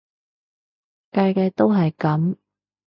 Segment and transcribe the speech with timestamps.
[1.11, 2.35] 屆屆都係噉